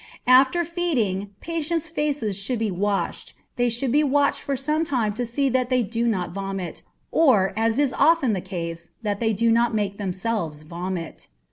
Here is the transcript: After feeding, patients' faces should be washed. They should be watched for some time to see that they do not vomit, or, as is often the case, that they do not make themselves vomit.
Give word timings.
After 0.25 0.63
feeding, 0.63 1.29
patients' 1.41 1.87
faces 1.87 2.35
should 2.35 2.57
be 2.57 2.71
washed. 2.71 3.35
They 3.55 3.69
should 3.69 3.91
be 3.91 4.03
watched 4.03 4.41
for 4.41 4.55
some 4.55 4.83
time 4.83 5.13
to 5.13 5.27
see 5.27 5.47
that 5.49 5.69
they 5.69 5.83
do 5.83 6.07
not 6.07 6.31
vomit, 6.31 6.81
or, 7.11 7.53
as 7.55 7.77
is 7.77 7.93
often 7.93 8.33
the 8.33 8.41
case, 8.41 8.89
that 9.03 9.19
they 9.19 9.31
do 9.31 9.51
not 9.51 9.75
make 9.75 9.99
themselves 9.99 10.63
vomit. 10.63 11.27